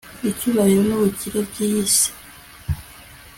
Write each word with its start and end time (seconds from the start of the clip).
icyubahiro 0.29 0.81
n'ubukire 0.85 1.39
by'iyi 1.49 1.83
si 1.95 2.09